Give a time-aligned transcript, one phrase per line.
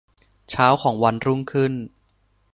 [0.49, 1.73] เช้าของวันรุ่งขึ้น